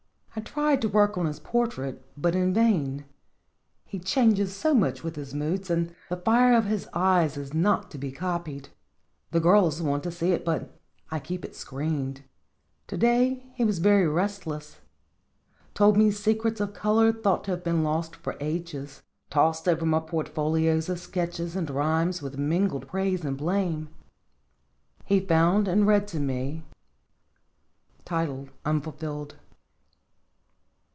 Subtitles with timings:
[0.33, 3.03] I tried to work on his portrait, but in vain.
[3.85, 7.91] He changes so much with his moods, and the fire of his eyes is not
[7.91, 8.69] to be copied.
[9.31, 10.73] The girls want to see it, but
[11.11, 12.21] I keep it screened.
[12.87, 14.79] To day he was very restless;
[15.73, 19.99] told me secrets of color thought to have been lost for ages; tossed over my
[19.99, 23.89] portfolios of sketches and rhymes with mingled praise and blame.
[25.03, 26.63] He found and read to me:"
[28.65, 29.35] UNFULFILLED.